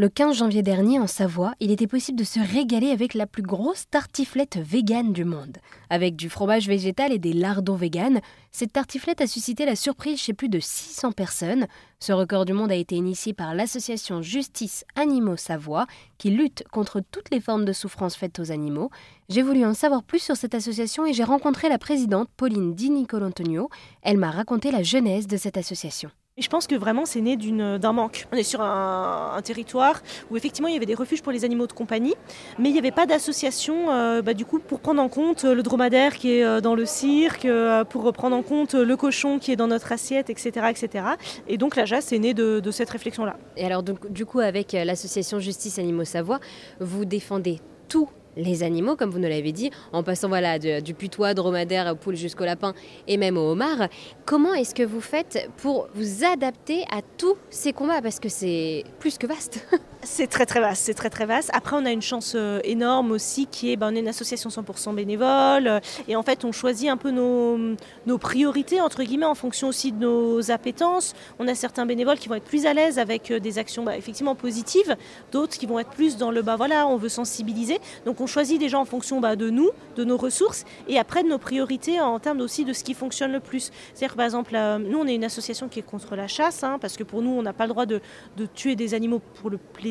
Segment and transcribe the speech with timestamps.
[0.00, 3.42] Le 15 janvier dernier, en Savoie, il était possible de se régaler avec la plus
[3.42, 5.58] grosse tartiflette végane du monde.
[5.90, 10.32] Avec du fromage végétal et des lardons véganes, cette tartiflette a suscité la surprise chez
[10.32, 11.66] plus de 600 personnes.
[11.98, 15.86] Ce record du monde a été initié par l'association Justice Animaux Savoie,
[16.16, 18.88] qui lutte contre toutes les formes de souffrance faites aux animaux.
[19.28, 22.88] J'ai voulu en savoir plus sur cette association et j'ai rencontré la présidente Pauline Di
[22.88, 23.68] Nicolantonio.
[24.00, 26.10] Elle m'a raconté la genèse de cette association.
[26.38, 28.26] Je pense que vraiment c'est né d'un manque.
[28.32, 31.66] On est sur un, territoire où effectivement il y avait des refuges pour les animaux
[31.66, 32.14] de compagnie,
[32.58, 35.62] mais il n'y avait pas d'association euh, bah, du coup pour prendre en compte le
[35.62, 39.50] dromadaire qui est euh, dans le cirque, euh, pour prendre en compte le cochon qui
[39.52, 40.68] est dans notre assiette, etc.
[40.70, 41.04] etc.
[41.48, 43.36] Et donc la JAS est née de, de cette réflexion-là.
[43.56, 46.38] Et alors donc, du coup avec l'association Justice Animaux Savoie,
[46.78, 51.34] vous défendez tout les animaux, comme vous nous l'avez dit, en passant voilà, du putois,
[51.34, 52.74] dromadaire, poule jusqu'au lapin
[53.06, 53.88] et même au homard.
[54.24, 58.02] Comment est-ce que vous faites pour vous adapter à tous ces combats?
[58.02, 59.66] Parce que c'est plus que vaste.
[60.02, 61.50] C'est très très vaste, c'est très très vaste.
[61.52, 64.48] Après, on a une chance euh, énorme aussi qui est, ben, on est une association
[64.48, 67.58] 100% bénévole euh, et en fait, on choisit un peu nos,
[68.06, 71.14] nos, priorités entre guillemets en fonction aussi de nos appétences.
[71.38, 73.94] On a certains bénévoles qui vont être plus à l'aise avec euh, des actions bah,
[73.94, 74.96] effectivement positives,
[75.32, 77.78] d'autres qui vont être plus dans le bah voilà, on veut sensibiliser.
[78.06, 81.28] Donc, on choisit déjà en fonction bah, de nous, de nos ressources et après de
[81.28, 83.70] nos priorités en termes aussi de ce qui fonctionne le plus.
[83.92, 86.96] C'est-à-dire par exemple, nous, on est une association qui est contre la chasse hein, parce
[86.96, 88.00] que pour nous, on n'a pas le droit de,
[88.38, 89.89] de tuer des animaux pour le plaisir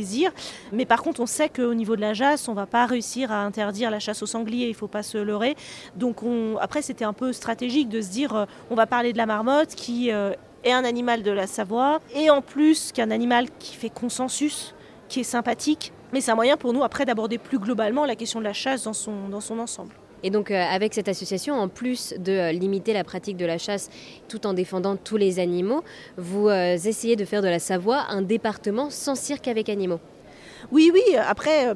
[0.72, 3.31] mais par contre, on sait qu'au niveau de la chasse, on ne va pas réussir
[3.31, 5.55] à interdire la chasse au sanglier, il ne faut pas se leurrer.
[5.95, 6.58] Donc on...
[6.58, 9.75] après, c'était un peu stratégique de se dire, euh, on va parler de la marmotte
[9.75, 10.33] qui euh,
[10.64, 14.73] est un animal de la Savoie, et en plus qu'un animal qui fait consensus,
[15.08, 15.94] qui est sympathique.
[16.11, 18.83] Mais c'est un moyen pour nous après d'aborder plus globalement la question de la chasse
[18.83, 19.94] dans son ensemble.
[20.23, 23.58] Et donc euh, avec cette association, en plus de euh, limiter la pratique de la
[23.58, 23.89] chasse
[24.28, 25.84] tout en défendant tous les animaux,
[26.17, 30.00] vous euh, essayez de faire de la Savoie un département sans cirque avec animaux.
[30.72, 31.73] Oui, oui, après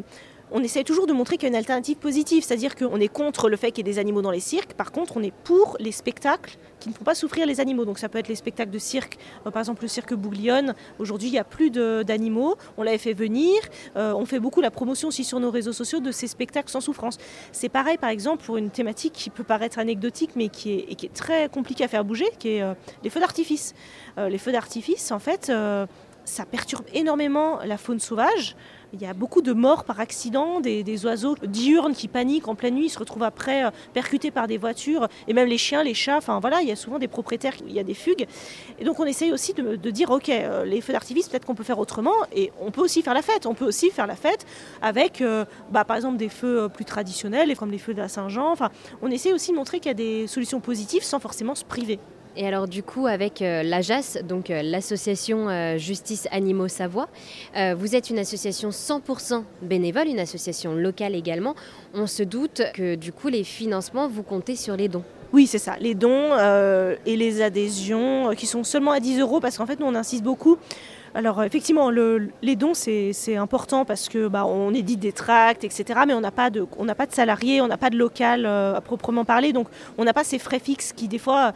[0.53, 3.49] on essaie toujours de montrer qu'il y a une alternative positive, c'est-à-dire qu'on est contre
[3.49, 5.75] le fait qu'il y ait des animaux dans les cirques, par contre on est pour
[5.79, 7.85] les spectacles qui ne font pas souffrir les animaux.
[7.85, 9.17] Donc ça peut être les spectacles de cirque,
[9.47, 13.13] euh, par exemple le cirque Bouglione, aujourd'hui il n'y a plus d'animaux, on l'avait fait
[13.13, 13.55] venir,
[13.95, 16.81] euh, on fait beaucoup la promotion aussi sur nos réseaux sociaux de ces spectacles sans
[16.81, 17.17] souffrance.
[17.51, 21.49] C'est pareil par exemple pour une thématique qui peut paraître anecdotique mais qui est, très
[21.49, 22.73] compliquée à faire bouger, qui est euh,
[23.03, 23.73] les feux d'artifice.
[24.17, 25.51] les feux d'artifice en fait
[26.25, 28.55] ça perturbe énormément la faune sauvage.
[28.93, 32.75] Il y a beaucoup de morts par accident, des, oiseaux diurnes qui paniquent en pleine
[32.75, 36.17] nuit, se retrouvent après euh, percutés par des voitures, et même les chiens, les chats,
[36.17, 38.27] enfin voilà, il y a souvent des propriétaires, il y a des fugues.
[38.77, 41.63] Et donc on essaye aussi de, dire, ok, euh, les feux d'artifice, peut-être qu'on peut
[41.63, 43.47] faire autrement, et on peut aussi faire la fête.
[43.47, 44.45] On peut aussi faire la fête
[44.83, 48.51] avec, euh, bah, par exemple, des feux plus traditionnels, comme les feux de la Saint-Jean.
[48.51, 48.69] Enfin,
[49.01, 51.97] on essaie aussi de montrer qu'il y a des solutions positives sans forcément se priver.
[52.35, 57.07] Et alors du coup, avec euh, l'AJAS, donc euh, l'association euh, Justice Animaux Savoie,
[57.77, 61.55] vous êtes une association 100% bénévole, une association locale également.
[61.93, 65.03] On se doute que du coup, les financements, vous comptez sur les dons.
[65.31, 66.31] Oui, c'est ça, les dons
[67.05, 70.23] et les adhésions qui sont seulement à 10 euros parce qu'en fait, nous, on insiste
[70.23, 70.57] beaucoup
[71.15, 75.99] alors effectivement, les dons c'est important parce que bah, on édite des tracts, etc.
[76.07, 78.47] Mais on n'a pas de, on n'a pas de salariés, on n'a pas de local
[78.47, 79.67] à proprement parler, donc
[79.99, 81.53] on n'a pas ces frais fixes qui des fois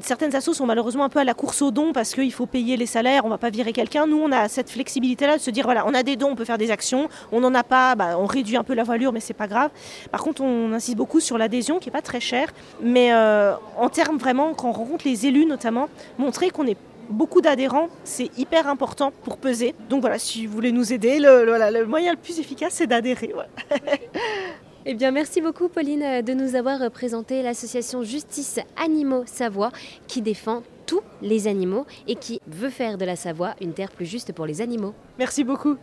[0.00, 2.76] certaines assos sont malheureusement un peu à la course aux dons parce qu'il faut payer
[2.76, 4.06] les salaires, on va pas virer quelqu'un.
[4.06, 6.44] Nous, on a cette flexibilité-là de se dire voilà, on a des dons, on peut
[6.44, 7.08] faire des actions.
[7.32, 9.70] On n'en a pas, bah, on réduit un peu la voilure, mais c'est pas grave.
[10.10, 12.48] Par contre, on insiste beaucoup sur l'adhésion qui est pas très chère.
[12.82, 16.76] Mais euh, en termes vraiment, quand on rencontre les élus notamment, montrer qu'on est
[17.10, 19.74] beaucoup d'adhérents, c'est hyper important pour peser.
[19.88, 23.32] Donc voilà, si vous voulez nous aider, le, moyen le plus efficace, c'est d'adhérer.
[24.86, 29.72] Eh bien, merci beaucoup, Pauline, euh, de nous avoir euh, présenté l'association Justice Animaux Savoie
[30.06, 34.06] qui défend tous les animaux et qui veut faire de la Savoie une terre plus
[34.06, 34.94] juste pour les animaux.
[35.18, 35.76] Merci beaucoup.